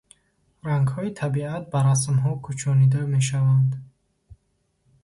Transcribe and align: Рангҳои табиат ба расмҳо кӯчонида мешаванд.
Рангҳои 0.65 1.15
табиат 1.21 1.63
ба 1.71 1.79
расмҳо 1.85 2.31
кӯчонида 2.45 3.01
мешаванд. 3.13 3.71